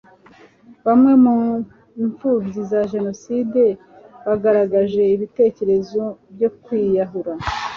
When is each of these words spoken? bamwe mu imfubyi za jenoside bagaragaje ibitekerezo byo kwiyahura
bamwe 0.85 1.13
mu 1.23 1.35
imfubyi 2.01 2.59
za 2.69 2.81
jenoside 2.93 3.61
bagaragaje 4.25 5.01
ibitekerezo 5.15 6.01
byo 6.33 6.49
kwiyahura 6.63 7.33